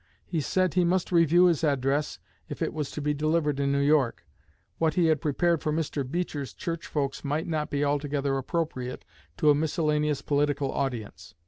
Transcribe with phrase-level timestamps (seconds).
[0.25, 2.17] He said he must review his address
[2.49, 4.25] if it was to be delivered in New York.
[4.79, 6.03] What he had prepared for Mr.
[6.09, 9.05] Beecher's church folks might not be altogether appropriate
[9.37, 11.35] to a miscellaneous political audience.